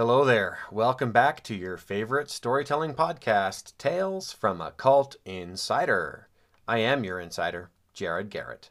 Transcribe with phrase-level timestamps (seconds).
[0.00, 0.60] Hello there.
[0.72, 6.26] Welcome back to your favorite storytelling podcast, Tales from a Cult Insider.
[6.66, 8.70] I am your insider, Jared Garrett.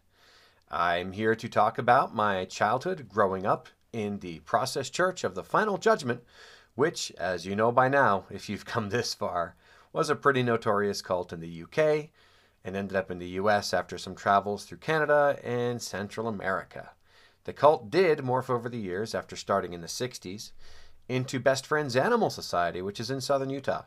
[0.71, 5.43] I'm here to talk about my childhood growing up in the Process Church of the
[5.43, 6.23] Final Judgment,
[6.73, 9.55] which, as you know by now, if you've come this far,
[9.93, 12.09] was a pretty notorious cult in the UK
[12.65, 16.89] and ended up in the US after some travels through Canada and Central America.
[17.43, 20.53] The cult did morph over the years after starting in the 60s
[21.09, 23.83] into Best Friends Animal Society, which is in southern Utah.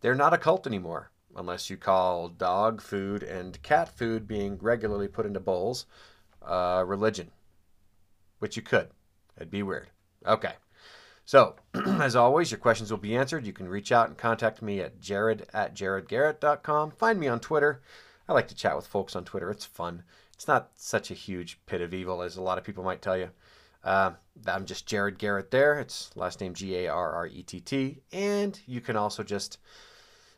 [0.00, 5.06] They're not a cult anymore, unless you call dog food and cat food being regularly
[5.06, 5.86] put into bowls
[6.44, 7.30] uh, religion,
[8.38, 8.88] which you could.
[9.36, 9.90] It'd be weird.
[10.26, 10.54] Okay.
[11.24, 13.46] So, as always, your questions will be answered.
[13.46, 16.90] You can reach out and contact me at jared at jaredgarrett.com.
[16.92, 17.82] Find me on Twitter.
[18.28, 19.50] I like to chat with folks on Twitter.
[19.50, 20.02] It's fun.
[20.34, 23.16] It's not such a huge pit of evil as a lot of people might tell
[23.16, 23.30] you.
[23.84, 24.12] Uh,
[24.46, 25.78] I'm just Jared Garrett there.
[25.80, 28.02] It's last name G A R R E T T.
[28.12, 29.58] And you can also just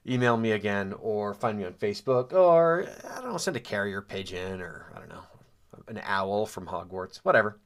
[0.07, 4.03] email me again or find me on Facebook or, I don't know, send a carrier
[4.03, 5.25] pigeon or, I don't know,
[5.89, 7.59] an owl from Hogwarts, whatever.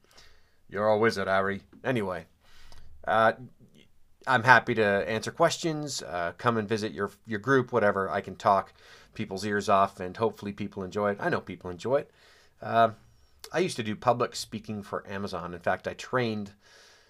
[0.69, 1.61] You're a wizard, Harry.
[1.83, 2.25] Anyway,
[3.07, 3.33] uh,
[4.27, 6.03] I'm happy to answer questions.
[6.03, 8.09] Uh, come and visit your your group, whatever.
[8.09, 8.73] I can talk
[9.15, 11.17] people's ears off, and hopefully people enjoy it.
[11.19, 12.11] I know people enjoy it.
[12.61, 12.91] Uh,
[13.51, 15.53] I used to do public speaking for Amazon.
[15.53, 16.53] In fact, I trained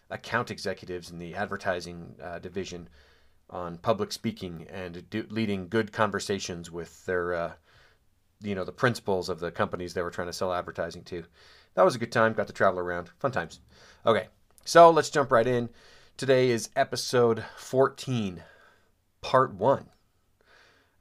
[0.09, 2.90] account executives in the advertising uh, division
[3.50, 7.52] on public speaking and do, leading good conversations with their, uh,
[8.42, 11.23] you know, the principals of the companies they were trying to sell advertising to.
[11.73, 12.34] That was a good time.
[12.34, 13.09] Got to travel around.
[13.20, 13.59] Fun times.
[14.06, 14.28] Okay,
[14.66, 15.70] so let's jump right in.
[16.18, 18.44] Today is episode 14,
[19.22, 19.90] part one.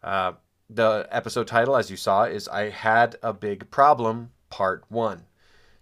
[0.02, 0.32] Uh,
[0.70, 5.24] the episode title, as you saw, is I Had a Big Problem, part one.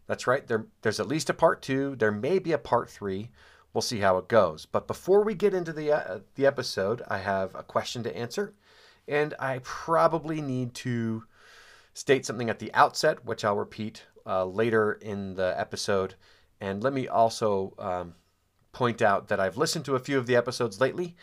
[0.07, 0.47] That's right.
[0.47, 1.97] There, there's at least a part two.
[1.97, 3.31] There may be a part three.
[3.73, 4.67] We'll see how it goes.
[4.67, 8.55] But before we get into the uh, the episode, I have a question to answer,
[9.07, 11.25] and I probably need to
[11.93, 16.15] state something at the outset, which I'll repeat uh, later in the episode.
[16.61, 18.15] And let me also um,
[18.73, 21.17] point out that I've listened to a few of the episodes lately,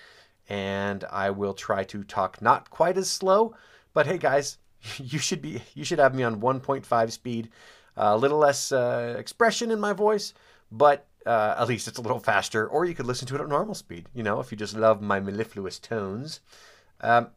[0.47, 3.55] and I will try to talk not quite as slow.
[3.93, 4.57] But hey, guys,
[4.97, 7.49] you should be you should have me on 1.5 speed
[7.95, 10.33] a little less uh, expression in my voice,
[10.71, 12.67] but uh, at least it's a little faster.
[12.67, 15.01] Or you could listen to it at normal speed, you know, if you just love
[15.01, 16.41] my mellifluous tones.
[17.01, 17.27] Um,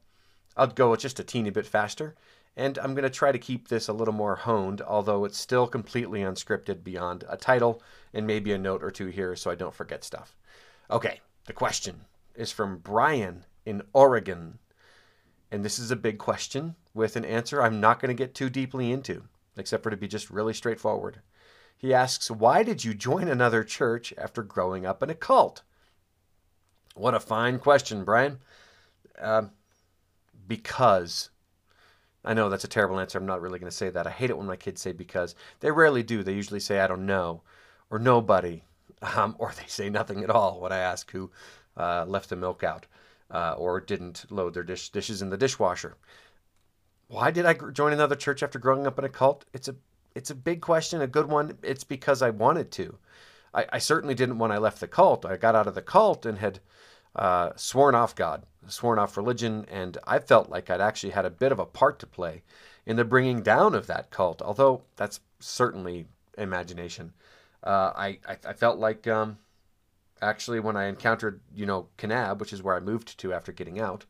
[0.56, 2.14] I'll go just a teeny bit faster.
[2.56, 5.66] And I'm going to try to keep this a little more honed, although it's still
[5.66, 7.82] completely unscripted beyond a title
[8.14, 10.34] and maybe a note or two here so I don't forget stuff.
[10.90, 14.58] Okay, the question is from Brian in Oregon.
[15.50, 18.48] And this is a big question with an answer I'm not going to get too
[18.48, 19.24] deeply into
[19.56, 21.20] except for to be just really straightforward.
[21.76, 25.62] He asks, Why did you join another church after growing up in a cult?
[26.94, 28.38] What a fine question, Brian.
[29.20, 29.44] Uh,
[30.46, 31.30] because.
[32.24, 33.18] I know that's a terrible answer.
[33.18, 34.06] I'm not really going to say that.
[34.06, 35.34] I hate it when my kids say because.
[35.60, 36.22] They rarely do.
[36.22, 37.42] They usually say, I don't know,
[37.90, 38.62] or nobody,
[39.02, 41.30] um, or they say nothing at all when I ask who
[41.76, 42.86] uh, left the milk out
[43.30, 45.96] uh, or didn't load their dish, dishes in the dishwasher
[47.08, 49.44] why did I join another church after growing up in a cult?
[49.52, 49.76] It's a
[50.14, 51.58] it's a big question, a good one.
[51.62, 52.96] It's because I wanted to.
[53.52, 55.26] I, I certainly didn't when I left the cult.
[55.26, 56.60] I got out of the cult and had
[57.14, 61.30] uh, sworn off God, sworn off religion, and I felt like I'd actually had a
[61.30, 62.42] bit of a part to play
[62.86, 64.40] in the bringing down of that cult.
[64.40, 66.06] Although that's certainly
[66.38, 67.12] imagination.
[67.62, 69.38] Uh, I, I, I felt like um,
[70.22, 73.80] actually when I encountered you know Kanab, which is where I moved to after getting
[73.80, 74.06] out.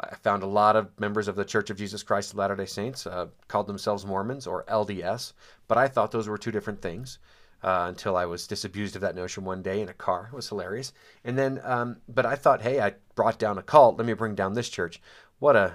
[0.00, 2.66] I found a lot of members of the Church of Jesus Christ of Latter day
[2.66, 5.32] Saints uh, called themselves Mormons or LDS,
[5.68, 7.18] but I thought those were two different things.
[7.62, 10.30] Uh, until I was disabused of that notion one day in a car.
[10.32, 10.94] It was hilarious.
[11.24, 13.98] And then, um, but I thought, hey, I brought down a cult.
[13.98, 14.98] Let me bring down this church.
[15.40, 15.74] What a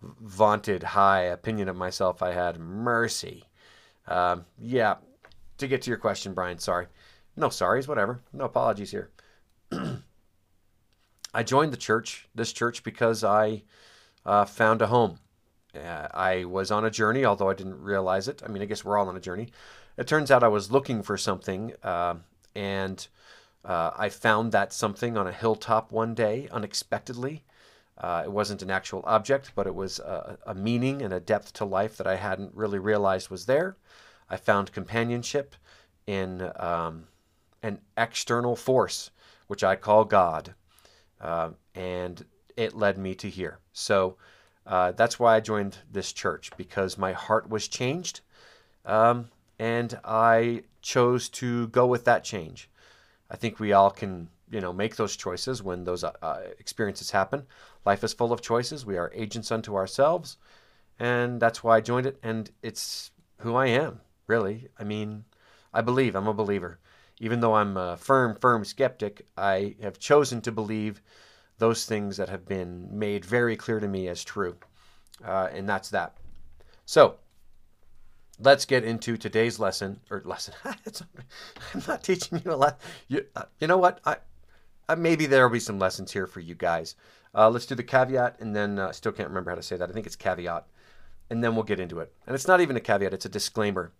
[0.00, 2.58] vaunted high opinion of myself I had.
[2.58, 3.44] Mercy.
[4.08, 4.94] Um, yeah.
[5.58, 6.86] To get to your question, Brian, sorry.
[7.36, 8.22] No sorries, whatever.
[8.32, 9.10] No apologies here.
[11.34, 13.62] I joined the church, this church, because I
[14.24, 15.18] uh, found a home.
[15.74, 18.42] Uh, I was on a journey, although I didn't realize it.
[18.44, 19.48] I mean, I guess we're all on a journey.
[19.96, 22.16] It turns out I was looking for something, uh,
[22.54, 23.06] and
[23.64, 27.44] I found that something on a hilltop one day unexpectedly.
[27.98, 31.52] Uh, it wasn't an actual object, but it was a, a meaning and a depth
[31.54, 33.76] to life that I hadn't really realized was there.
[34.28, 35.54] I found companionship
[36.06, 37.04] in um,
[37.62, 39.10] an external force,
[39.46, 40.54] which I call God.
[41.22, 42.24] Uh, and
[42.56, 43.58] it led me to here.
[43.72, 44.16] So
[44.66, 48.20] uh, that's why I joined this church because my heart was changed,
[48.84, 49.28] um,
[49.58, 52.68] and I chose to go with that change.
[53.30, 57.10] I think we all can you know, make those choices when those uh, uh, experiences
[57.10, 57.44] happen.
[57.86, 58.84] Life is full of choices.
[58.84, 60.36] We are agents unto ourselves,
[60.98, 62.18] and that's why I joined it.
[62.22, 64.68] And it's who I am, really.
[64.78, 65.24] I mean,
[65.72, 66.14] I believe.
[66.14, 66.78] I'm a believer.
[67.22, 71.00] Even though I'm a firm, firm skeptic, I have chosen to believe
[71.58, 74.56] those things that have been made very clear to me as true.
[75.24, 76.16] Uh, and that's that.
[76.84, 77.14] So,
[78.40, 80.54] let's get into today's lesson or lesson.
[80.64, 82.80] I'm not teaching you a lot.
[83.06, 84.00] You, uh, you know what?
[84.04, 84.16] I,
[84.88, 86.96] uh, maybe there will be some lessons here for you guys.
[87.32, 89.88] Uh, let's do the caveat, and then uh, still can't remember how to say that.
[89.88, 90.66] I think it's caveat,
[91.30, 92.12] and then we'll get into it.
[92.26, 93.92] And it's not even a caveat; it's a disclaimer,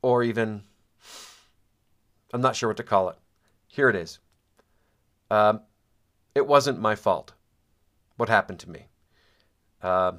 [0.00, 0.62] or even
[2.32, 3.16] I'm not sure what to call it.
[3.66, 4.18] Here it is.
[5.30, 5.60] Um,
[6.34, 7.32] it wasn't my fault.
[8.16, 8.86] What happened to me?
[9.82, 10.12] Uh,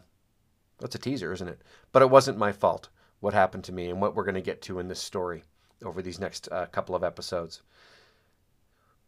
[0.79, 1.61] that's a teaser, isn't it?
[1.91, 4.61] But it wasn't my fault what happened to me and what we're going to get
[4.63, 5.43] to in this story
[5.85, 7.61] over these next uh, couple of episodes.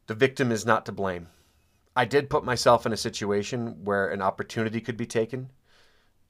[0.08, 1.28] The victim is not to blame.
[1.96, 5.50] I did put myself in a situation where an opportunity could be taken,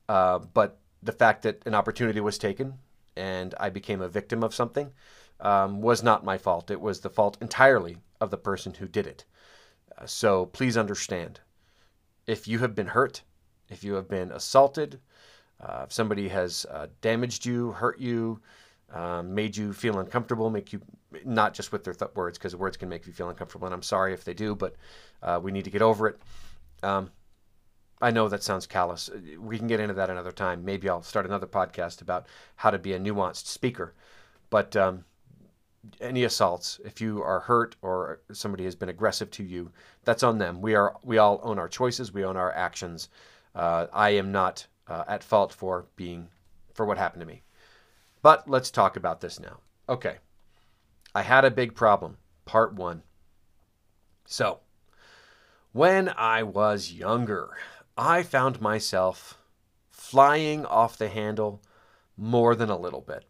[0.10, 2.76] uh, but the fact that an opportunity was taken
[3.16, 4.92] and I became a victim of something
[5.44, 6.72] um, was not my fault.
[6.72, 9.26] It was the fault entirely of the person who did it.
[9.96, 11.42] Uh, so please understand
[12.26, 13.22] if you have been hurt,
[13.70, 15.00] if you have been assaulted,
[15.60, 18.40] uh, if somebody has uh, damaged you, hurt you,
[18.94, 20.82] um, made you feel uncomfortable, make you
[21.26, 23.84] not just with their th- words, because words can make you feel uncomfortable, and I'm
[23.84, 24.76] sorry if they do, but
[25.22, 26.20] uh, we need to get over it.
[26.84, 27.12] Um,
[28.02, 29.10] I know that sounds callous.
[29.40, 30.66] We can get into that another time.
[30.66, 33.94] Maybe I'll start another podcast about how to be a nuanced speaker.
[34.50, 35.06] But um,
[36.00, 39.72] any assaults, if you are hurt or somebody has been aggressive to you,
[40.04, 40.62] that's on them.
[40.62, 42.14] We are we all own our choices.
[42.14, 43.10] We own our actions.
[43.56, 46.28] Uh, I am not uh, at fault for being
[46.74, 47.44] for what happened to me.
[48.22, 49.60] But let's talk about this now.
[49.90, 50.18] Okay.
[51.14, 52.18] I had a big problem.
[52.46, 53.04] Part 1.
[54.26, 54.60] So,
[55.74, 57.50] when I was younger,
[57.98, 59.38] I found myself
[59.92, 61.62] flying off the handle
[62.18, 63.26] more than a little bit.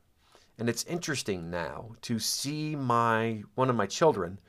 [0.57, 4.39] And it's interesting now to see my one of my children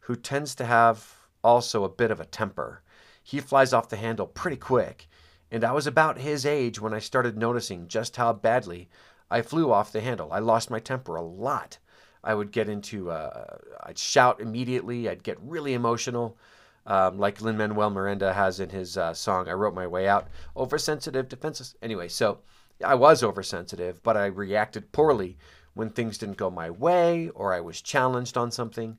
[0.00, 1.14] who tends to have
[1.44, 2.82] also a bit of a temper.
[3.22, 5.08] He flies off the handle pretty quick
[5.52, 8.88] and I was about his age when I started noticing just how badly
[9.30, 10.32] I flew off the handle.
[10.32, 11.76] I lost my temper a lot.
[12.24, 16.38] I would get into, uh, I'd shout immediately, I'd get really emotional,
[16.86, 20.28] um, like Lin Manuel Miranda has in his uh, song, I Wrote My Way Out.
[20.56, 21.74] Oversensitive, defenseless.
[21.82, 22.38] Anyway, so
[22.82, 25.38] I was oversensitive, but I reacted poorly
[25.74, 28.98] when things didn't go my way or I was challenged on something.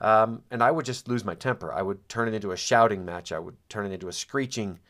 [0.00, 1.72] Um, and I would just lose my temper.
[1.72, 3.30] I would turn it into a shouting match.
[3.32, 4.80] I would turn it into a screeching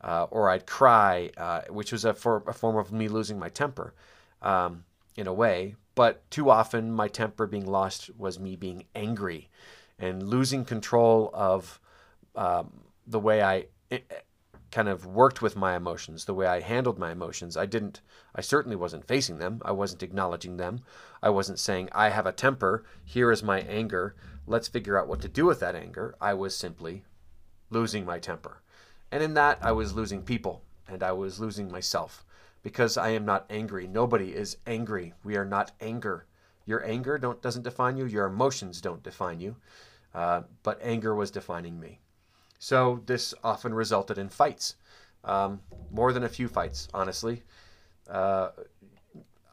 [0.00, 3.48] uh, or I'd cry, uh, which was a, for, a, form of me losing my
[3.48, 3.94] temper
[4.42, 4.84] um,
[5.16, 5.76] in a way.
[5.94, 9.48] But too often, my temper being lost was me being angry
[9.98, 11.80] and losing control of
[12.34, 12.72] um,
[13.06, 13.66] the way I
[14.70, 17.56] kind of worked with my emotions, the way I handled my emotions.
[17.56, 18.00] I didn't,
[18.34, 19.62] I certainly wasn't facing them.
[19.64, 20.80] I wasn't acknowledging them.
[21.22, 22.84] I wasn't saying, I have a temper.
[23.04, 24.14] Here is my anger.
[24.46, 26.14] Let's figure out what to do with that anger.
[26.20, 27.04] I was simply
[27.70, 28.62] losing my temper.
[29.10, 32.24] And in that, I was losing people and I was losing myself
[32.62, 33.86] because I am not angry.
[33.86, 35.14] Nobody is angry.
[35.24, 36.26] We are not anger.
[36.64, 39.56] Your anger don't, doesn't define you, your emotions don't define you.
[40.12, 42.00] Uh, but anger was defining me.
[42.58, 44.76] So this often resulted in fights,
[45.24, 45.60] um,
[45.90, 47.42] more than a few fights, honestly.
[48.08, 48.50] Uh,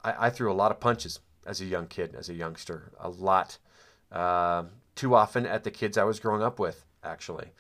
[0.03, 3.10] I, I, threw a lot of punches as a young kid, as a youngster, a
[3.10, 3.57] lot.
[4.12, 7.51] Uh, too often at the kids I was growing up with, actually.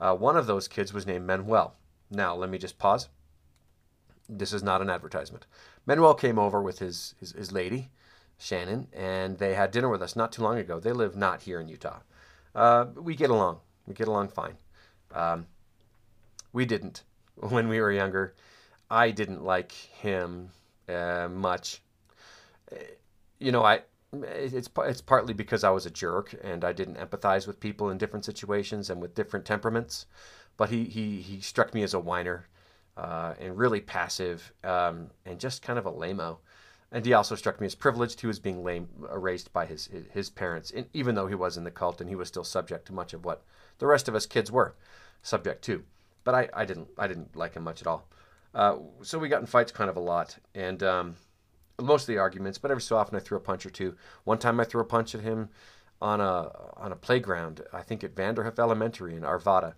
[0.00, 1.76] Uh, one of those kids was named Manuel.
[2.10, 3.08] Now, let me just pause.
[4.28, 5.46] This is not an advertisement.
[5.86, 7.90] Manuel came over with his, his, his lady,
[8.38, 10.80] Shannon, and they had dinner with us not too long ago.
[10.80, 12.00] They live not here in Utah.
[12.54, 13.60] Uh, we get along.
[13.86, 14.56] We get along fine.
[15.14, 15.46] Um,
[16.52, 17.04] we didn't
[17.36, 18.34] when we were younger.
[18.90, 20.50] I didn't like him
[20.88, 21.82] uh, much.
[23.38, 23.82] You know, I
[24.22, 27.98] it's it's partly because I was a jerk and I didn't empathize with people in
[27.98, 30.06] different situations and with different temperaments.
[30.56, 32.46] But he he he struck me as a whiner
[32.96, 36.38] uh, and really passive um, and just kind of a lameo.
[36.92, 38.20] And he also struck me as privileged.
[38.20, 41.64] He was being lame, raised by his his parents, and even though he was in
[41.64, 43.42] the cult and he was still subject to much of what
[43.78, 44.76] the rest of us kids were
[45.24, 45.82] subject to.
[46.22, 48.06] But I, I didn't I didn't like him much at all.
[48.54, 51.16] Uh, so we got in fights kind of a lot, and um,
[51.76, 53.96] the arguments, but every so often I threw a punch or two.
[54.22, 55.48] One time I threw a punch at him
[56.00, 59.74] on a on a playground, I think at Vanderhoof Elementary in Arvada.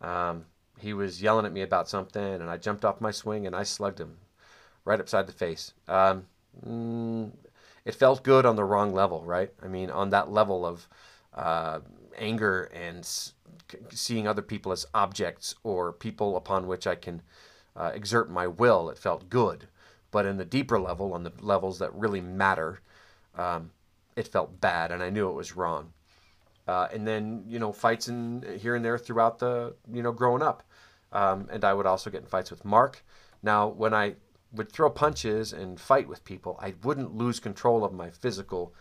[0.00, 0.46] Um,
[0.78, 3.62] he was yelling at me about something, and I jumped off my swing and I
[3.62, 4.18] slugged him
[4.84, 5.72] right upside the face.
[5.88, 6.26] Um,
[6.66, 7.30] mm,
[7.84, 9.52] it felt good on the wrong level, right?
[9.62, 10.88] I mean, on that level of
[11.34, 11.80] uh,
[12.16, 13.08] anger and
[13.90, 17.22] seeing other people as objects or people upon which I can
[17.76, 19.68] uh, exert my will, it felt good.
[20.10, 22.80] But in the deeper level, on the levels that really matter,
[23.34, 23.70] um,
[24.14, 25.92] it felt bad, and I knew it was wrong.
[26.66, 30.42] Uh, and then you know fights in here and there throughout the you know growing
[30.42, 30.62] up,
[31.12, 33.04] um, and I would also get in fights with Mark.
[33.42, 34.14] Now when I
[34.52, 38.74] would throw punches and fight with people, I wouldn't lose control of my physical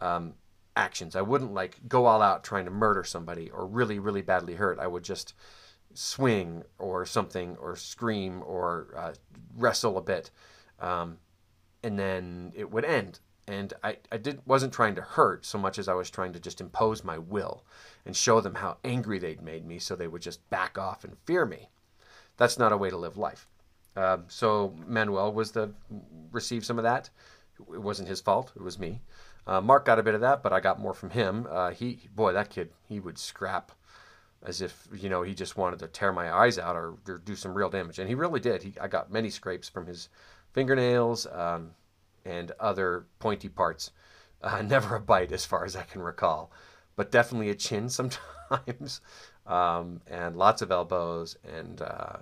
[0.00, 0.34] um,
[0.76, 1.16] actions.
[1.16, 4.78] I wouldn't like go all out trying to murder somebody or really really badly hurt.
[4.78, 5.34] I would just
[5.94, 9.12] swing or something or scream or uh,
[9.56, 10.30] wrestle a bit,
[10.80, 11.18] um,
[11.82, 15.78] and then it would end and I, I did wasn't trying to hurt so much
[15.78, 17.64] as I was trying to just impose my will
[18.06, 21.16] and show them how angry they'd made me so they would just back off and
[21.24, 21.68] fear me.
[22.36, 23.46] That's not a way to live life.
[23.96, 25.72] Um, so Manuel was the
[26.32, 27.10] received some of that.
[27.72, 28.52] It wasn't his fault.
[28.56, 29.00] It was me.
[29.46, 31.46] Uh, Mark got a bit of that, but I got more from him.
[31.50, 33.72] Uh, he boy, that kid, he would scrap
[34.42, 37.36] as if you know he just wanted to tear my eyes out or, or do
[37.36, 38.62] some real damage, and he really did.
[38.62, 40.08] He, I got many scrapes from his
[40.52, 41.26] fingernails.
[41.26, 41.72] Um,
[42.24, 43.90] and other pointy parts.
[44.42, 46.50] Uh, never a bite, as far as I can recall,
[46.96, 49.00] but definitely a chin sometimes,
[49.46, 52.16] um, and lots of elbows and uh,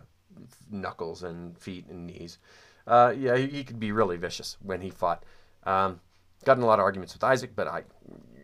[0.71, 2.39] knuckles and feet and knees.
[2.87, 5.25] Uh, yeah, he, he, could be really vicious when he fought.
[5.63, 6.01] Um,
[6.45, 7.85] got in a lot of arguments with Isaac, but I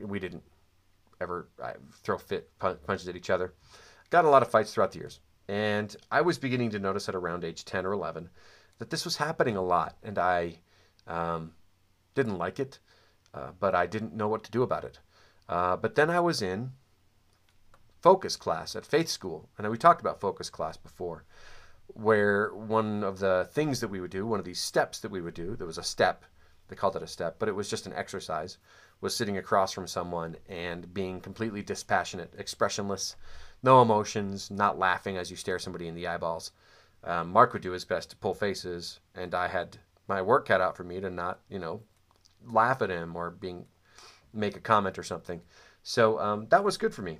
[0.03, 0.43] we didn't
[1.21, 1.49] ever
[2.03, 3.55] throw fit punches at each other.
[4.11, 7.15] Got a lot of fights throughout the years, and I was beginning to notice at
[7.15, 8.31] around age ten or eleven
[8.79, 10.61] that this was happening a lot, and I
[11.07, 11.53] um,
[12.15, 12.79] didn't like it,
[13.35, 14.99] uh, but I didn't know what to do about it.
[15.49, 16.73] Uh, but then I was in
[18.01, 21.25] focus class at faith school, and we talked about focus class before,
[21.89, 25.21] where one of the things that we would do, one of these steps that we
[25.21, 26.25] would do, there was a step,
[26.69, 28.59] they called it a step, but it was just an exercise,
[29.01, 33.17] was sitting across from someone and being completely dispassionate, expressionless,
[33.63, 36.53] no emotions, not laughing as you stare somebody in the eyeballs.
[37.05, 40.61] Um, Mark would do his best to pull faces, and I had my work cut
[40.61, 41.83] out for me to not, you know,
[42.45, 43.67] laugh at him or being
[44.33, 45.41] make a comment or something.
[45.83, 47.19] So um, that was good for me.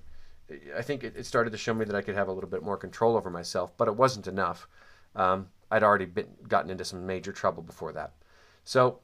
[0.77, 2.63] I think it, it, started to show me that I could have a little bit
[2.63, 4.67] more control over myself, but it wasn't enough.
[5.15, 8.13] Um, I'd already been gotten into some major trouble before that.
[8.65, 9.01] So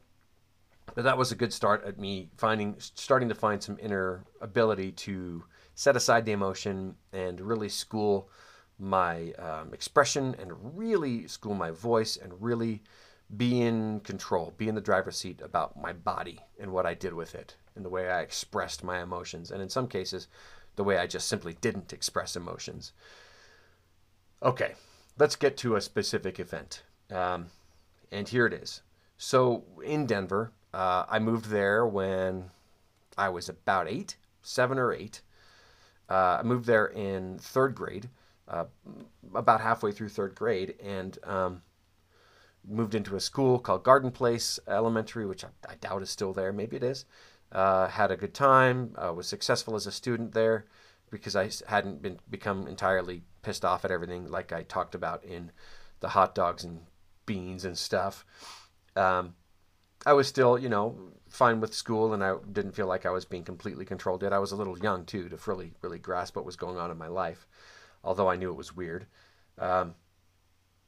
[0.96, 5.44] that was a good start at me finding starting to find some inner ability to
[5.74, 8.28] set aside the emotion and really school
[8.78, 12.82] my um, expression and really school my voice and really
[13.36, 17.14] be in control, be in the driver's seat about my body and what I did
[17.14, 19.50] with it and the way I expressed my emotions.
[19.50, 20.28] And in some cases,
[20.76, 22.92] the way I just simply didn't express emotions.
[24.42, 24.74] Okay,
[25.18, 26.82] let's get to a specific event.
[27.10, 27.46] Um,
[28.12, 28.82] and here it is.
[29.16, 32.50] So in Denver, uh, I moved there when
[33.16, 35.22] I was about eight, seven or eight.
[36.10, 38.08] Uh, I moved there in third grade,
[38.48, 38.64] uh,
[39.34, 41.62] about halfway through third grade, and um,
[42.66, 46.52] moved into a school called Garden Place Elementary, which I, I doubt is still there.
[46.52, 47.04] Maybe it is.
[47.52, 48.94] Uh, had a good time.
[48.96, 50.66] Uh, was successful as a student there
[51.10, 55.52] because I hadn't been become entirely pissed off at everything like I talked about in
[56.00, 56.80] the hot dogs and
[57.26, 58.24] beans and stuff.
[58.96, 59.34] Um,
[60.06, 60.96] I was still, you know,
[61.28, 64.32] fine with school, and I didn't feel like I was being completely controlled yet.
[64.32, 66.98] I was a little young too to really, really grasp what was going on in
[66.98, 67.46] my life,
[68.02, 69.06] although I knew it was weird.
[69.58, 69.94] Um,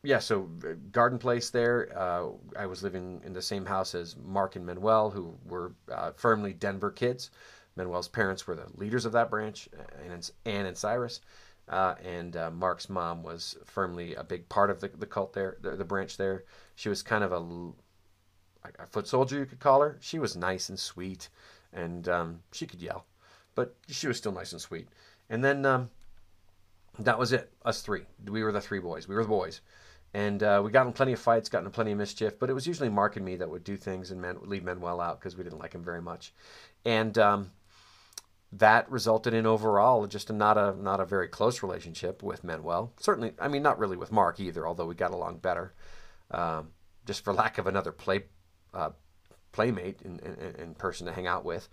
[0.03, 1.91] yeah, so uh, Garden Place there.
[1.97, 6.13] Uh, I was living in the same house as Mark and Manuel, who were uh,
[6.13, 7.31] firmly Denver kids.
[7.75, 9.69] Manuel's parents were the leaders of that branch,
[10.09, 11.21] and Anne and Cyrus.
[11.69, 15.57] Uh, and uh, Mark's mom was firmly a big part of the, the cult there,
[15.61, 16.45] the, the branch there.
[16.77, 17.73] She was kind of a,
[18.79, 19.99] a foot soldier, you could call her.
[20.01, 21.29] She was nice and sweet,
[21.73, 23.07] and um, she could yell,
[23.55, 24.89] but she was still nice and sweet.
[25.29, 25.91] And then um,
[26.99, 28.03] that was it, us three.
[28.25, 29.09] We were the three boys.
[29.09, 29.61] We were the boys.
[30.15, 32.55] And uh, we got in plenty of fights, got in plenty of mischief, but it
[32.55, 35.37] was usually Mark and me that would do things and Man- leave Manuel out because
[35.37, 36.33] we didn't like him very much.
[36.85, 37.51] And um,
[38.53, 42.93] that resulted in overall just a, not a not a very close relationship with Manuel.
[42.99, 45.75] Certainly, I mean, not really with Mark either, although we got along better.
[46.31, 46.69] Um,
[47.05, 48.25] just for lack of another play
[48.75, 48.91] uh,
[49.53, 51.69] playmate in, in, in, person to hang out with.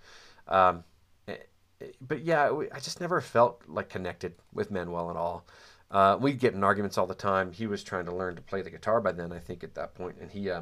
[0.48, 0.84] Um,
[1.28, 1.36] eh,
[1.82, 5.46] eh, but yeah, I just never felt like connected with Manuel at all.
[5.92, 7.52] Uh, we'd get in arguments all the time.
[7.52, 9.94] He was trying to learn to play the guitar by then, I think, at that
[9.94, 10.62] point, and he uh,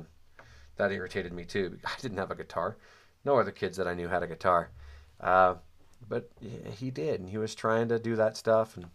[0.78, 1.78] that irritated me too.
[1.86, 2.78] I didn't have a guitar.
[3.24, 4.72] No other kids that I knew had a guitar,
[5.20, 5.56] uh,
[6.10, 6.32] but
[6.74, 8.76] he did, and he was trying to do that stuff.
[8.76, 8.88] And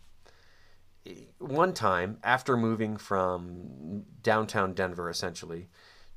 [1.38, 5.68] one time, after moving from downtown Denver, essentially,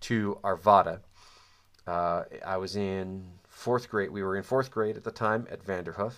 [0.01, 1.01] to Arvada,
[1.89, 4.11] uh, I was in fourth grade.
[4.11, 6.13] We were in fourth grade at the time at Vanderhoof,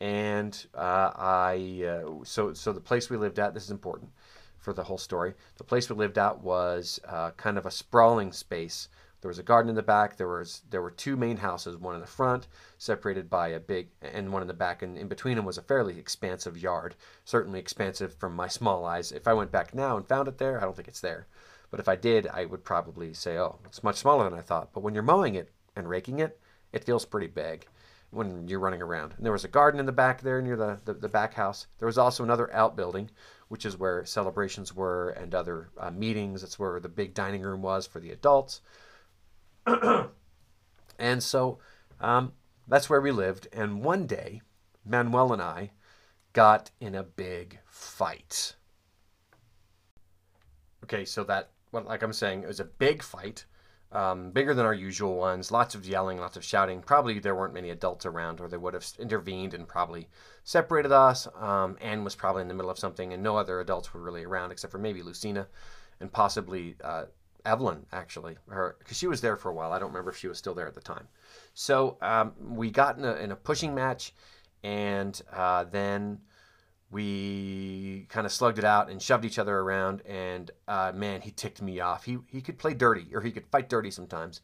[0.00, 3.52] and uh, I uh, so so the place we lived at.
[3.52, 4.10] This is important
[4.58, 5.34] for the whole story.
[5.56, 8.88] The place we lived at was uh, kind of a sprawling space.
[9.22, 10.16] There was a garden in the back.
[10.16, 12.46] There was there were two main houses, one in the front,
[12.78, 15.62] separated by a big, and one in the back, and in between them was a
[15.62, 16.94] fairly expansive yard.
[17.24, 19.10] Certainly expansive from my small eyes.
[19.10, 21.26] If I went back now and found it there, I don't think it's there.
[21.72, 24.72] But if I did, I would probably say, "Oh, it's much smaller than I thought."
[24.72, 26.38] But when you're mowing it and raking it,
[26.70, 27.66] it feels pretty big
[28.10, 29.14] when you're running around.
[29.16, 31.66] And there was a garden in the back there near the, the, the back house.
[31.78, 33.10] There was also another outbuilding,
[33.48, 36.42] which is where celebrations were and other uh, meetings.
[36.42, 38.60] That's where the big dining room was for the adults.
[40.98, 41.58] and so
[42.02, 42.32] um,
[42.68, 43.48] that's where we lived.
[43.50, 44.42] And one day,
[44.84, 45.70] Manuel and I
[46.34, 48.56] got in a big fight.
[50.84, 53.46] Okay, so that, well, like I'm saying, it was a big fight
[53.92, 55.50] um, bigger than our usual ones.
[55.50, 56.82] Lots of yelling, lots of shouting.
[56.82, 60.08] Probably there weren't many adults around, or they would have intervened and probably
[60.44, 61.28] separated us.
[61.38, 64.24] Um, Anne was probably in the middle of something, and no other adults were really
[64.24, 65.46] around except for maybe Lucina
[66.00, 67.04] and possibly uh,
[67.44, 69.72] Evelyn, actually, her because she was there for a while.
[69.72, 71.08] I don't remember if she was still there at the time.
[71.54, 74.14] So um, we got in a, in a, pushing match,
[74.62, 76.20] and uh, then
[76.92, 80.02] we kind of slugged it out and shoved each other around.
[80.02, 82.04] And uh, man, he ticked me off.
[82.04, 84.40] He he could play dirty, or he could fight dirty sometimes.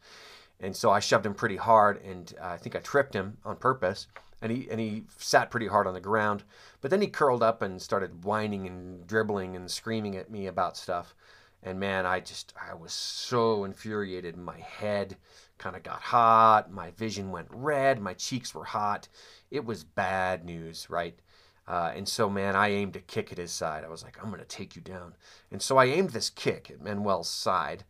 [0.59, 3.55] And so I shoved him pretty hard, and uh, I think I tripped him on
[3.55, 4.07] purpose.
[4.41, 6.43] And he and he sat pretty hard on the ground.
[6.81, 10.77] But then he curled up and started whining and dribbling and screaming at me about
[10.77, 11.13] stuff.
[11.61, 14.37] And man, I just I was so infuriated.
[14.37, 15.17] My head
[15.57, 16.71] kind of got hot.
[16.71, 18.01] My vision went red.
[18.01, 19.07] My cheeks were hot.
[19.51, 21.19] It was bad news, right?
[21.69, 23.83] Uh, and so, man, I aimed a kick at his side.
[23.83, 25.13] I was like, I'm going to take you down.
[25.51, 27.83] And so I aimed this kick at Manuel's side.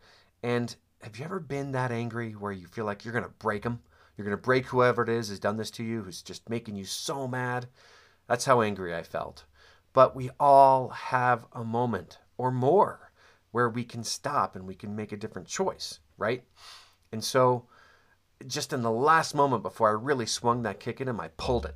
[0.43, 3.63] And have you ever been that angry where you feel like you're going to break
[3.63, 3.79] him?
[4.17, 6.75] You're going to break whoever it is who's done this to you, who's just making
[6.75, 7.67] you so mad?
[8.27, 9.45] That's how angry I felt.
[9.93, 13.13] But we all have a moment or more
[13.51, 16.43] where we can stop and we can make a different choice, right?
[17.13, 17.65] And so,
[18.45, 21.65] just in the last moment before I really swung that kick at him, I pulled
[21.65, 21.75] it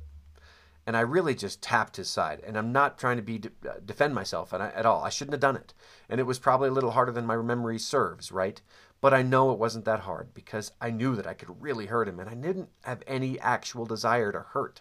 [0.86, 2.40] and I really just tapped his side.
[2.46, 5.02] And I'm not trying to be de- uh, defend myself at all.
[5.02, 5.72] I shouldn't have done it,
[6.08, 8.60] and it was probably a little harder than my memory serves, right?
[9.00, 12.08] But I know it wasn't that hard because I knew that I could really hurt
[12.08, 14.80] him, and I didn't have any actual desire to hurt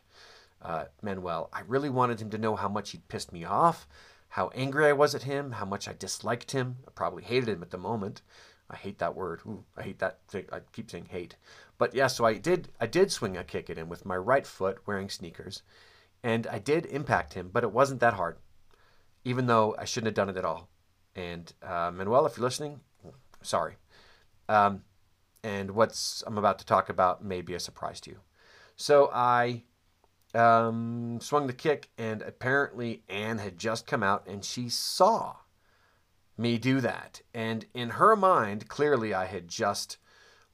[0.62, 1.50] uh, Manuel.
[1.52, 3.88] I really wanted him to know how much he'd pissed me off,
[4.30, 6.78] how angry I was at him, how much I disliked him.
[6.88, 8.22] I probably hated him at the moment.
[8.70, 9.42] I hate that word.
[9.46, 10.20] Ooh, I hate that.
[10.28, 10.46] Thing.
[10.52, 11.36] I keep saying hate.
[11.78, 12.70] But yeah, so I did.
[12.80, 15.62] I did swing a kick at him with my right foot, wearing sneakers
[16.24, 18.38] and I did impact him, but it wasn't that hard,
[19.24, 20.70] even though I shouldn't have done it at all.
[21.16, 22.80] And uh, Manuel, if you're listening,
[23.42, 23.76] sorry.
[24.50, 24.84] Um,
[25.44, 28.20] and what's I'm about to talk about may be a surprise to you.
[28.76, 29.64] So I
[30.34, 35.36] um, swung the kick, and apparently Anne had just come out and she saw
[36.38, 37.22] me do that.
[37.34, 39.98] And in her mind, clearly I had just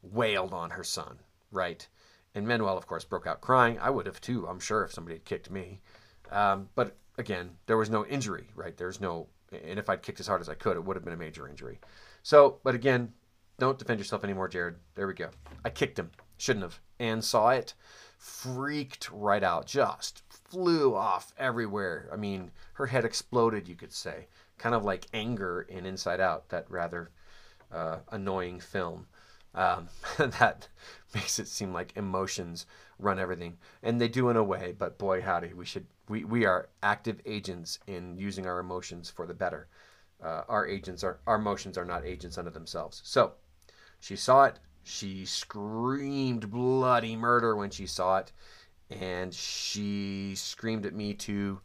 [0.02, 1.20] wailed on her son,
[1.52, 1.88] right?
[2.36, 3.80] And Manuel, of course, broke out crying.
[3.80, 5.82] I would have too, I'm sure, if somebody had kicked me.
[6.32, 8.78] Um, but again, there was no injury, right?
[8.78, 11.14] There's no, and if I'd kicked as hard as I could, it would have been
[11.14, 11.80] a major injury.
[12.22, 13.14] So, but again,
[13.58, 14.76] don't defend yourself anymore, Jared.
[14.96, 15.30] There we go.
[15.66, 16.12] I kicked him.
[16.38, 16.80] Shouldn't have.
[17.00, 17.74] And saw it,
[18.18, 22.10] freaked right out, just flew off everywhere.
[22.12, 24.28] I mean, her head exploded, you could say.
[24.58, 27.12] Kind of like anger in Inside Out, that rather
[27.72, 29.08] uh, annoying film.
[29.56, 30.68] Um, that
[31.14, 32.66] makes it seem like emotions
[33.00, 34.74] run everything, and they do in a way.
[34.78, 39.26] But boy, howdy, we should we, we are active agents in using our emotions for
[39.26, 39.68] the better.
[40.24, 43.02] Uh, our agents are our emotions are not agents unto themselves.
[43.04, 43.34] So
[44.00, 44.60] she saw it.
[44.84, 48.32] She screamed bloody murder when she saw it,
[48.90, 51.62] and she screamed at me to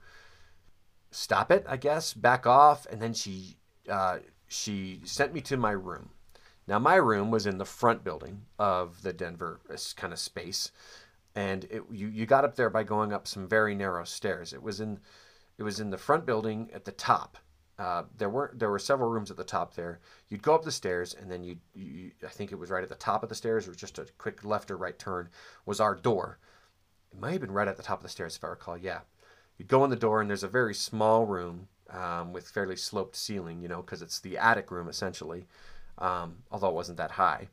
[1.10, 1.64] stop it.
[1.68, 3.56] I guess back off, and then she
[3.88, 4.18] uh,
[4.48, 6.10] she sent me to my room
[6.66, 10.72] now, my room was in the front building of the Denver uh, kind of space,
[11.34, 14.52] and it, you you got up there by going up some very narrow stairs.
[14.52, 15.00] It was in
[15.58, 17.36] it was in the front building at the top.
[17.78, 20.00] Uh, there were there were several rooms at the top there.
[20.28, 22.88] You'd go up the stairs, and then you, you I think it was right at
[22.88, 25.28] the top of the stairs, or just a quick left or right turn
[25.66, 26.38] was our door.
[27.12, 28.78] It might have been right at the top of the stairs, if I recall.
[28.78, 29.00] Yeah,
[29.58, 33.16] you'd go in the door, and there's a very small room um, with fairly sloped
[33.16, 35.46] ceiling, you know, because it's the attic room essentially
[35.98, 37.48] um, although it wasn't that high.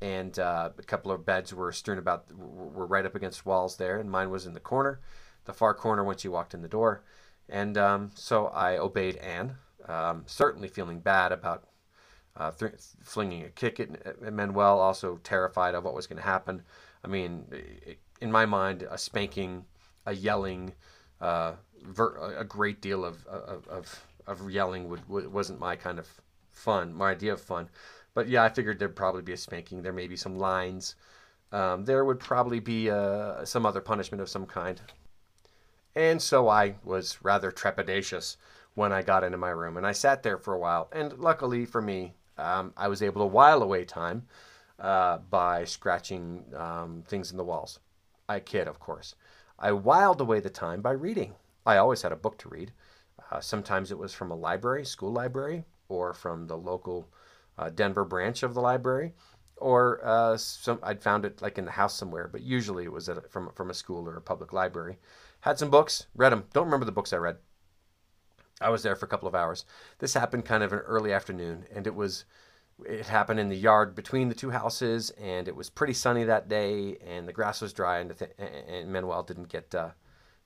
[0.00, 3.98] And uh, a couple of beds were strewn about, were right up against walls there,
[3.98, 5.00] and mine was in the corner,
[5.44, 7.02] the far corner once you walked in the door.
[7.48, 11.64] And um, so I obeyed Anne, um, certainly feeling bad about
[12.36, 16.62] uh, th- flinging a kick at, Manuel, also terrified of what was going to happen.
[17.04, 17.44] I mean,
[18.20, 19.64] in my mind, a spanking
[20.06, 20.72] a yelling,
[21.20, 25.98] uh, ver- a great deal of of, of, of yelling would, would wasn't my kind
[25.98, 26.08] of
[26.54, 27.68] fun, my idea of fun.
[28.14, 29.82] But yeah, I figured there'd probably be a spanking.
[29.82, 30.94] There may be some lines.
[31.52, 34.80] Um, there would probably be uh, some other punishment of some kind.
[35.94, 38.36] And so I was rather trepidatious
[38.74, 39.76] when I got into my room.
[39.76, 40.88] And I sat there for a while.
[40.92, 44.26] And luckily for me, um, I was able to while away time
[44.78, 47.78] uh, by scratching um, things in the walls.
[48.28, 49.14] I kid, of course.
[49.58, 51.34] I whiled away the time by reading.
[51.64, 52.72] I always had a book to read.
[53.30, 57.08] Uh, sometimes it was from a library, school library, or from the local
[57.58, 59.12] uh, Denver branch of the library,
[59.56, 62.28] or uh, some I'd found it like in the house somewhere.
[62.30, 64.98] But usually it was from from a school or a public library.
[65.40, 66.44] Had some books, read them.
[66.52, 67.36] Don't remember the books I read.
[68.60, 69.64] I was there for a couple of hours.
[69.98, 72.24] This happened kind of an early afternoon, and it was
[72.84, 76.48] it happened in the yard between the two houses, and it was pretty sunny that
[76.48, 79.90] day, and the grass was dry, and, th- and Manuel didn't get uh,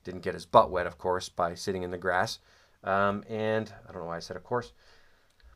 [0.05, 2.39] didn't get his butt wet, of course, by sitting in the grass.
[2.85, 4.73] Um, and I don't know why I said of course,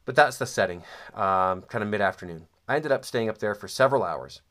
[0.04, 0.82] but that's the setting,
[1.14, 2.46] um, kind of mid afternoon.
[2.68, 4.42] I ended up staying up there for several hours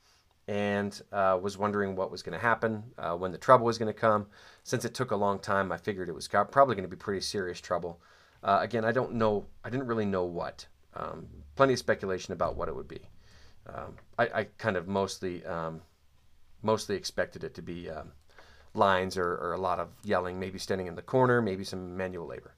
[0.48, 3.94] and uh, was wondering what was going to happen, uh, when the trouble was going
[3.94, 4.28] to come.
[4.64, 7.22] Since it took a long time, I figured it was probably going to be pretty
[7.22, 8.02] serious trouble.
[8.44, 10.66] Uh, again, I don't know, I didn't really know what.
[10.96, 13.02] Um, plenty of speculation about what it would be.
[13.68, 15.82] Um, I, I, kind of mostly um,
[16.64, 18.12] mostly expected it to be um,
[18.74, 22.26] lines or, or, a lot of yelling, maybe standing in the corner, maybe some manual
[22.26, 22.56] labor.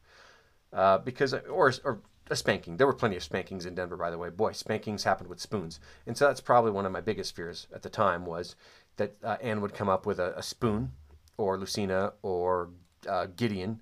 [0.71, 1.99] Uh, because or, or
[2.34, 2.78] a spanking.
[2.78, 4.30] There were plenty of spankings in Denver, by the way.
[4.30, 7.82] Boy, spankings happened with spoons, and so that's probably one of my biggest fears at
[7.82, 8.56] the time was
[8.98, 10.91] that uh, Anne would come up with a, a spoon,
[11.38, 12.69] or Lucina, or
[13.08, 13.82] uh, Gideon.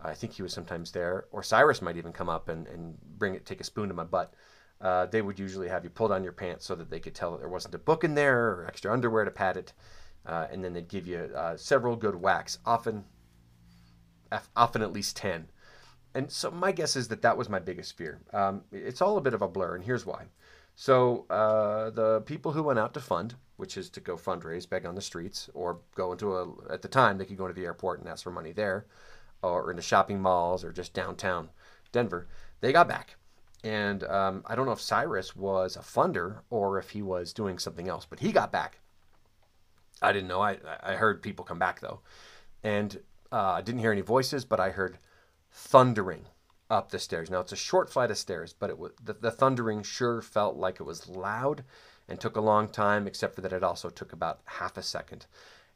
[0.00, 3.34] I think he was sometimes there, or Cyrus might even come up and, and bring
[3.34, 4.34] it, take a spoon to my butt.
[4.80, 7.30] Uh, they would usually have you pull down your pants so that they could tell
[7.30, 9.72] that there wasn't a book in there or extra underwear to pad it,
[10.26, 13.04] uh, and then they'd give you uh, several good whacks, often,
[14.56, 15.48] often at least ten
[16.14, 18.20] and so my guess is that that was my biggest fear.
[18.32, 20.24] Um, it's all a bit of a blur, and here's why.
[20.74, 24.86] So uh, the people who went out to fund, which is to go fundraise, beg
[24.86, 27.66] on the streets, or go into a at the time they could go into the
[27.66, 28.86] airport and ask for money there,
[29.42, 31.50] or into shopping malls or just downtown
[31.92, 32.26] Denver.
[32.60, 33.16] They got back,
[33.64, 37.58] and um, I don't know if Cyrus was a funder or if he was doing
[37.58, 38.78] something else, but he got back.
[40.00, 40.40] I didn't know.
[40.40, 42.00] I I heard people come back though,
[42.62, 42.98] and
[43.30, 44.98] uh, I didn't hear any voices, but I heard
[45.52, 46.26] thundering
[46.70, 47.30] up the stairs.
[47.30, 50.56] Now it's a short flight of stairs, but it was, the, the thundering sure felt
[50.56, 51.64] like it was loud
[52.08, 55.26] and took a long time, except for that it also took about half a second.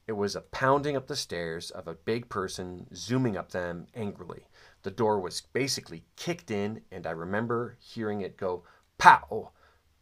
[0.07, 4.47] It was a pounding up the stairs of a big person zooming up them angrily.
[4.83, 8.63] The door was basically kicked in, and I remember hearing it go
[8.99, 9.51] pow,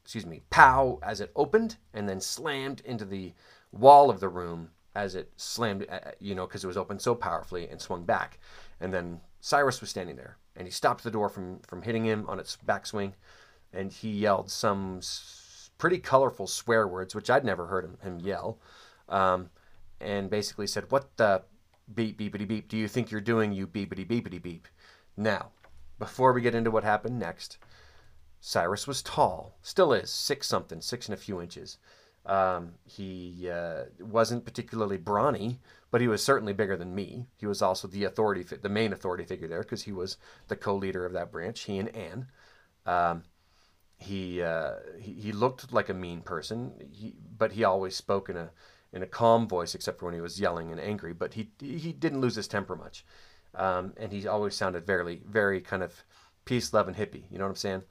[0.03, 3.33] excuse me, pow as it opened and then slammed into the
[3.73, 7.15] wall of the room as it slammed, uh, you know, because it was opened so
[7.15, 8.39] powerfully and swung back.
[8.81, 12.25] And then Cyrus was standing there, and he stopped the door from, from hitting him
[12.31, 13.13] on its backswing,
[13.75, 15.01] and he yelled some
[15.77, 18.59] pretty colorful swear words, which I'd never heard him, him yell,
[19.11, 19.51] um,
[20.01, 21.43] and basically said, What the
[21.95, 24.67] beep, beepity beep do you think you're doing, you beepity beepity beep?
[25.15, 25.51] Now,
[25.99, 27.59] before we get into what happened next,
[28.41, 31.77] Cyrus was tall, still is, six something, six and a few inches.
[32.27, 35.61] Um, he uh, wasn't particularly brawny,
[35.91, 37.27] but he was certainly bigger than me.
[37.37, 40.17] He was also the authority, the main authority figure there, because he was
[40.49, 41.61] the co-leader of that branch.
[41.63, 42.27] He and Anne.
[42.87, 43.25] Um,
[43.99, 48.37] he, uh, he, he looked like a mean person, he, but he always spoke in
[48.37, 48.51] a
[48.93, 51.13] in a calm voice, except for when he was yelling and angry.
[51.13, 53.05] But he he didn't lose his temper much,
[53.55, 56.05] um, and he always sounded very very kind of
[56.45, 57.25] peace, love, and hippie.
[57.31, 57.83] You know what I'm saying?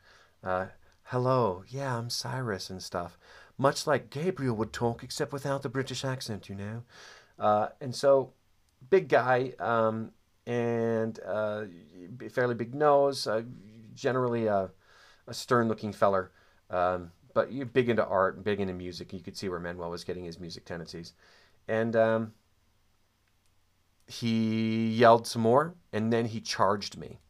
[0.44, 0.66] Uh,
[1.08, 3.18] Hello, yeah, I'm Cyrus and stuff
[3.64, 6.84] much like Gabriel would talk, except without the British accent, you know.
[7.40, 8.34] Uh, and so,
[8.90, 10.12] big guy, um,
[10.46, 11.64] and uh,
[12.30, 13.42] fairly big nose, uh,
[13.96, 14.70] generally a,
[15.28, 16.32] a stern-looking feller,
[16.70, 19.14] um, but you're big into art, big into music.
[19.14, 21.14] You could see where Manuel was getting his music tendencies,
[21.70, 22.34] and um,
[24.08, 27.22] he yelled some more, and then he charged me.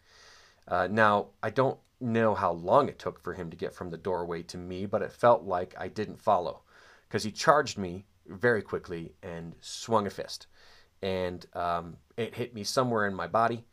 [0.67, 3.97] Uh, now I don't know how long it took for him to get from the
[3.97, 6.61] doorway to me, but it felt like I didn't follow
[7.07, 10.47] because he charged me very quickly and swung a fist.
[11.01, 13.65] And um, it hit me somewhere in my body,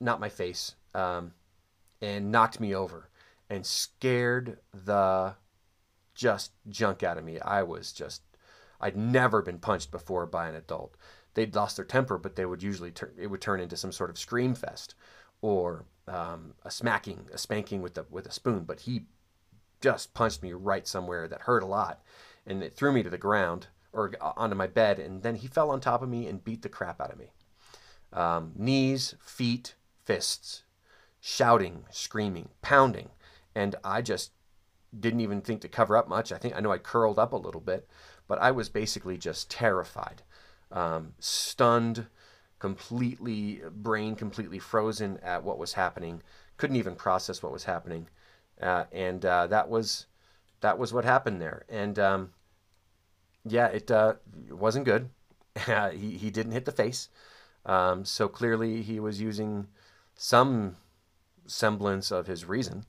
[0.00, 1.32] not my face, um,
[2.00, 3.08] and knocked me over
[3.48, 5.34] and scared the
[6.14, 7.38] just junk out of me.
[7.40, 8.22] I was just,
[8.80, 10.96] I'd never been punched before by an adult.
[11.34, 14.10] They'd lost their temper, but they would usually turn, it would turn into some sort
[14.10, 14.94] of scream fest
[15.42, 19.06] or um, a smacking, a spanking with a with a spoon, but he
[19.80, 22.02] just punched me right somewhere that hurt a lot,
[22.46, 25.70] and it threw me to the ground or onto my bed, and then he fell
[25.70, 27.30] on top of me and beat the crap out of me.
[28.12, 30.62] Um, knees, feet, fists,
[31.20, 33.10] shouting, screaming, pounding,
[33.54, 34.32] and I just
[34.98, 36.32] didn't even think to cover up much.
[36.32, 37.88] I think I know I curled up a little bit,
[38.28, 40.22] but I was basically just terrified,
[40.70, 42.06] um, stunned,
[42.64, 46.22] completely brain completely frozen at what was happening.
[46.56, 48.08] Couldn't even process what was happening,
[48.58, 50.06] uh, and uh, that was
[50.62, 51.66] that was what happened there.
[51.68, 52.30] And um,
[53.44, 54.14] yeah, it, uh,
[54.48, 55.10] wasn't good.
[55.92, 57.10] he he didn't hit the face,
[57.66, 59.66] um, so clearly he was using
[60.14, 60.76] some
[61.44, 62.86] semblance of his reason.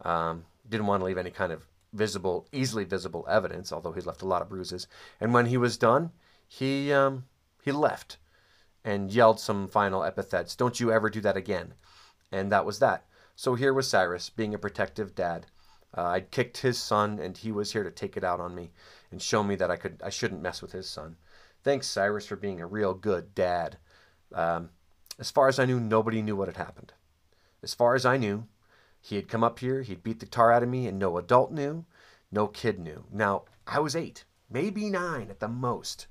[0.00, 4.22] Um, didn't want to leave any kind of visible, easily visible evidence, although he left
[4.22, 4.86] a lot of bruises.
[5.20, 6.12] And when he was done,
[6.48, 7.26] he um,
[7.62, 8.16] he left
[8.84, 10.56] and yelled some final epithets.
[10.56, 11.74] Don't you ever do that again.
[12.32, 13.04] And that was that.
[13.36, 15.46] So here was Cyrus being a protective dad.
[15.96, 18.70] Uh, I'd kicked his son, and he was here to take it out on me
[19.10, 21.16] and show me that I could I shouldn't mess with his son.
[21.62, 23.78] Thanks, Cyrus, for being a real good dad.
[24.32, 24.70] Um,
[25.18, 26.92] as far as I knew, nobody knew what had happened.
[27.62, 28.46] As far as I knew,
[29.00, 31.52] he had come up here, he'd beat the tar out of me, and no adult
[31.52, 31.84] knew,
[32.30, 33.04] no kid knew.
[33.10, 36.06] Now, I was eight, maybe nine at the most.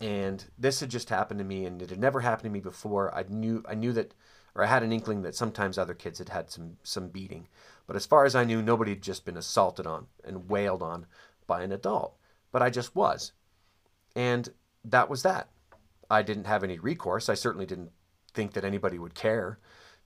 [0.00, 3.14] And this had just happened to me, and it had never happened to me before.
[3.14, 4.14] I knew, I knew that,
[4.54, 7.48] or I had an inkling that sometimes other kids had had some some beating.
[7.86, 11.06] But as far as I knew, nobody had just been assaulted on and wailed on
[11.46, 12.16] by an adult.
[12.52, 13.32] But I just was,
[14.14, 14.50] and
[14.84, 15.48] that was that.
[16.10, 17.28] I didn't have any recourse.
[17.28, 17.90] I certainly didn't
[18.34, 19.58] think that anybody would care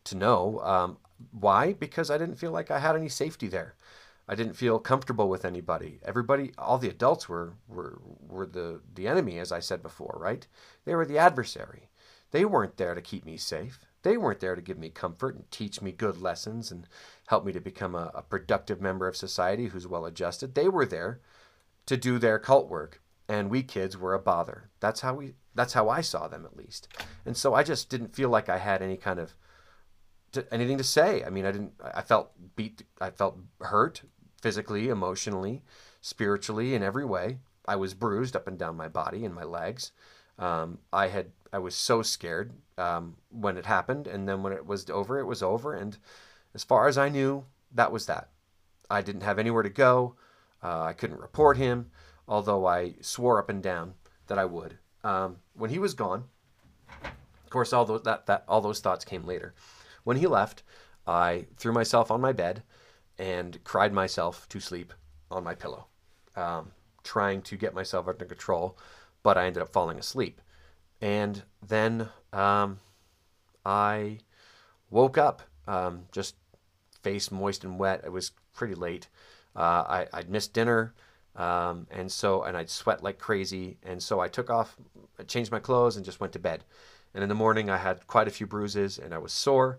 [0.04, 0.60] to know.
[0.60, 0.98] Um,
[1.32, 1.72] why?
[1.72, 3.74] Because I didn't feel like I had any safety there.
[4.30, 5.98] I didn't feel comfortable with anybody.
[6.04, 10.46] Everybody, all the adults were were were the the enemy, as I said before, right?
[10.84, 11.90] They were the adversary.
[12.30, 13.80] They weren't there to keep me safe.
[14.02, 16.86] They weren't there to give me comfort and teach me good lessons and
[17.26, 20.54] help me to become a, a productive member of society who's well adjusted.
[20.54, 21.20] They were there
[21.86, 24.70] to do their cult work, and we kids were a bother.
[24.78, 25.34] That's how we.
[25.56, 26.86] That's how I saw them, at least.
[27.26, 29.34] And so I just didn't feel like I had any kind of
[30.32, 31.24] to, anything to say.
[31.24, 31.72] I mean, I didn't.
[31.82, 32.84] I felt beat.
[33.00, 34.02] I felt hurt
[34.40, 35.62] physically, emotionally,
[36.00, 37.38] spiritually, in every way.
[37.66, 39.92] I was bruised up and down my body and my legs.
[40.38, 41.26] Um, I had.
[41.52, 45.24] I was so scared um, when it happened, and then when it was over, it
[45.24, 45.74] was over.
[45.74, 45.98] And
[46.54, 48.28] as far as I knew, that was that.
[48.88, 50.14] I didn't have anywhere to go.
[50.62, 51.90] Uh, I couldn't report him,
[52.28, 53.94] although I swore up and down
[54.28, 54.78] that I would.
[55.02, 56.24] Um, when he was gone,
[57.02, 59.54] of course, all those that, that all those thoughts came later.
[60.04, 60.62] When he left,
[61.06, 62.62] I threw myself on my bed
[63.20, 64.94] and cried myself to sleep
[65.30, 65.86] on my pillow,
[66.36, 66.72] um,
[67.04, 68.78] trying to get myself under control,
[69.22, 70.40] but I ended up falling asleep.
[71.02, 72.78] And then um,
[73.64, 74.20] I
[74.88, 76.34] woke up, um, just
[77.02, 78.00] face moist and wet.
[78.04, 79.08] It was pretty late.
[79.54, 80.94] Uh, I, I'd missed dinner.
[81.36, 83.76] Um, and so, and I'd sweat like crazy.
[83.82, 84.76] And so I took off,
[85.18, 86.64] I changed my clothes, and just went to bed.
[87.12, 89.78] And in the morning, I had quite a few bruises and I was sore.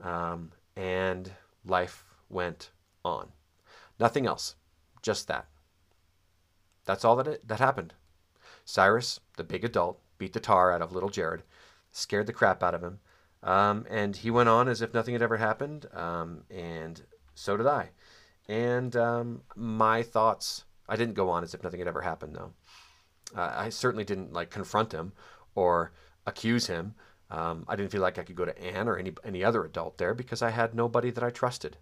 [0.00, 1.32] Um, and
[1.64, 2.70] life went
[3.06, 3.28] on.
[3.98, 4.56] Nothing else,
[5.02, 5.46] just that.
[6.84, 7.94] That's all that, it, that happened.
[8.64, 11.42] Cyrus, the big adult, beat the tar out of little Jared,
[11.92, 12.98] scared the crap out of him,
[13.42, 17.02] um, and he went on as if nothing had ever happened, um, and
[17.34, 17.90] so did I.
[18.48, 22.52] And um, my thoughts, I didn't go on as if nothing had ever happened, though.
[23.34, 25.12] Uh, I certainly didn't like confront him
[25.54, 25.92] or
[26.26, 26.94] accuse him.
[27.30, 29.98] Um, I didn't feel like I could go to Anne or any any other adult
[29.98, 31.76] there because I had nobody that I trusted.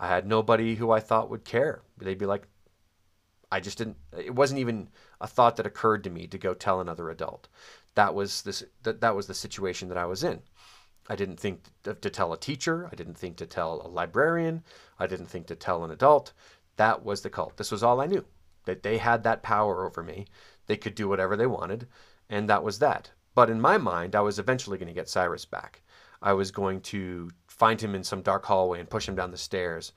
[0.00, 1.82] I had nobody who I thought would care.
[1.98, 2.48] They'd be like,
[3.52, 3.98] I just didn't.
[4.16, 4.88] It wasn't even
[5.20, 7.48] a thought that occurred to me to go tell another adult.
[7.96, 8.64] That was this.
[8.82, 10.40] That that was the situation that I was in.
[11.08, 12.88] I didn't think to, to tell a teacher.
[12.90, 14.64] I didn't think to tell a librarian.
[14.98, 16.32] I didn't think to tell an adult.
[16.76, 17.58] That was the cult.
[17.58, 18.24] This was all I knew.
[18.64, 20.26] That they had that power over me.
[20.66, 21.88] They could do whatever they wanted,
[22.30, 23.10] and that was that.
[23.34, 25.82] But in my mind, I was eventually going to get Cyrus back.
[26.22, 29.36] I was going to find him in some dark hallway and push him down the
[29.36, 29.92] stairs,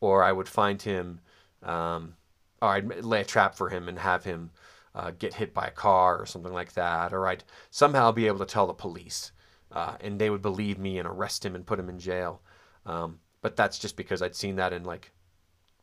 [0.00, 1.20] or I would find him,
[1.62, 2.14] um,
[2.60, 4.50] or I'd lay a trap for him and have him
[4.94, 8.40] uh, get hit by a car or something like that, or I'd somehow be able
[8.40, 9.32] to tell the police,
[9.72, 12.42] uh, and they would believe me and arrest him and put him in jail.
[12.84, 15.10] Um, but that's just because I'd seen that in like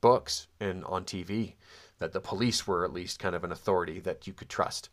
[0.02, 1.56] books and on TV,
[1.98, 4.90] that the police were at least kind of an authority that you could trust.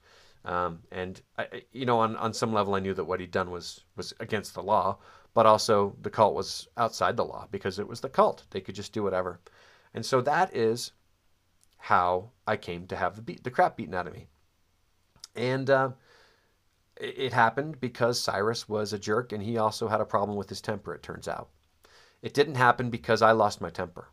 [0.46, 3.50] Um, and I, you know, on, on some level, I knew that what he'd done
[3.50, 4.96] was was against the law,
[5.34, 8.74] but also the cult was outside the law because it was the cult; they could
[8.74, 9.40] just do whatever.
[9.94, 10.92] And so that is
[11.78, 14.26] how I came to have the beat, the crap beaten out of me.
[15.34, 15.90] And uh,
[16.96, 20.60] it, happened because Cyrus was a jerk, and he also had a problem with his
[20.60, 20.94] temper.
[20.94, 21.48] It turns out,
[22.22, 24.08] it didn't happen because I lost my temper.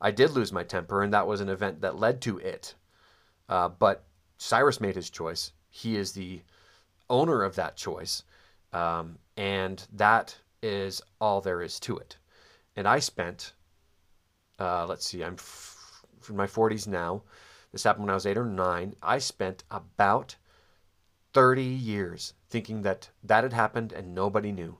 [0.00, 2.74] I did lose my temper, and that was an event that led to it.
[3.48, 4.04] Uh, but
[4.38, 5.52] Cyrus made his choice.
[5.68, 6.42] He is the
[7.10, 8.24] owner of that choice.
[8.72, 12.16] Um, and that is all there is to it.
[12.76, 13.52] And I spent,
[14.58, 17.22] uh, let's see, I'm f- in my 40s now.
[17.72, 18.94] This happened when I was eight or nine.
[19.02, 20.36] I spent about
[21.32, 24.78] 30 years thinking that that had happened and nobody knew.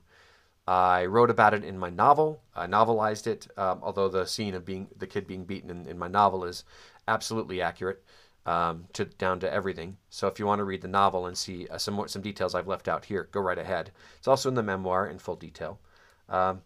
[0.65, 2.41] I wrote about it in my novel.
[2.55, 5.97] I novelized it, um, although the scene of being the kid being beaten in, in
[5.97, 6.63] my novel is
[7.07, 8.03] absolutely accurate
[8.45, 9.97] um, to down to everything.
[10.09, 12.53] So if you want to read the novel and see uh, some more, some details
[12.53, 13.91] I've left out here, go right ahead.
[14.17, 15.79] It's also in the memoir in full detail.
[16.27, 16.61] Um,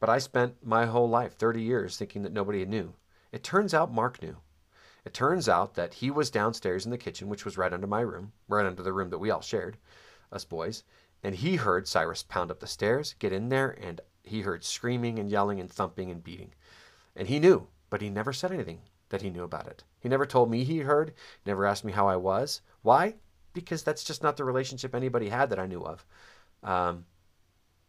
[0.00, 2.94] but I spent my whole life, 30 years, thinking that nobody knew.
[3.32, 4.36] It turns out Mark knew.
[5.04, 8.00] It turns out that he was downstairs in the kitchen, which was right under my
[8.00, 9.78] room, right under the room that we all shared,
[10.32, 10.82] us boys,
[11.22, 15.18] and he heard Cyrus pound up the stairs, get in there, and he heard screaming
[15.18, 16.52] and yelling and thumping and beating.
[17.14, 19.84] And he knew, but he never said anything that he knew about it.
[20.00, 21.14] He never told me he heard,
[21.44, 22.60] never asked me how I was.
[22.82, 23.14] Why?
[23.52, 26.04] Because that's just not the relationship anybody had that I knew of.
[26.62, 27.04] Um,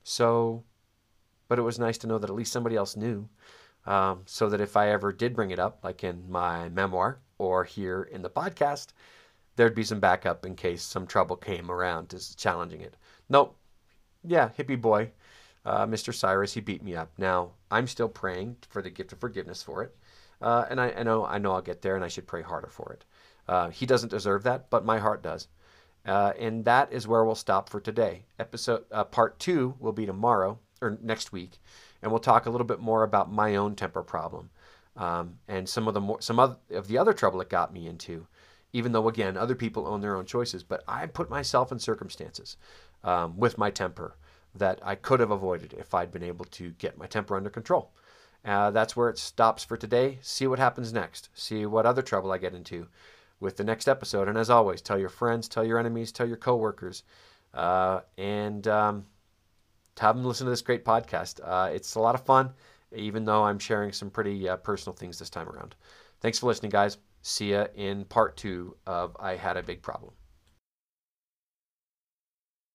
[0.04, 0.64] so,
[1.48, 3.28] but it was nice to know that at least somebody else knew.
[3.86, 7.64] Um, so that if I ever did bring it up, like in my memoir or
[7.64, 8.88] here in the podcast,
[9.56, 12.96] there'd be some backup in case some trouble came around to challenging it.
[13.30, 13.58] Nope.
[14.24, 15.12] Yeah, hippie boy,
[15.66, 16.14] uh, Mr.
[16.14, 17.12] Cyrus, he beat me up.
[17.18, 19.96] Now, I'm still praying for the gift of forgiveness for it.
[20.42, 22.70] Uh, and I, I, know I know I'll get there, and I should pray harder
[22.70, 23.06] for it.
[23.48, 25.48] Uh, he doesn't deserve that, but my heart does.
[26.06, 28.26] Uh, and that is where we'll stop for today.
[28.40, 31.60] Episode uh, part two will be tomorrow or next week,
[32.02, 34.50] and we'll talk a little bit more about my own temper problem
[34.98, 38.28] um, and some of the more some of the other trouble it got me into.
[38.74, 42.58] Even though again, other people own their own choices, but I put myself in circumstances
[43.04, 44.18] um, with my temper
[44.54, 47.92] that I could have avoided if I'd been able to get my temper under control.
[48.48, 50.18] Uh, that's where it stops for today.
[50.22, 51.28] See what happens next.
[51.34, 52.88] See what other trouble I get into
[53.42, 54.30] with the next episode.
[54.30, 57.04] And as always, tell your friends, tell your enemies, tell your coworkers,
[57.54, 59.06] uh, and um,
[60.00, 61.42] have them listen to this great podcast.
[61.44, 62.54] Uh, it's a lot of fun,
[62.96, 65.76] even though I'm sharing some pretty uh, personal things this time around.
[66.22, 66.98] Thanks for listening, guys.
[67.24, 70.14] See ya in part two of I Had a Big Problem.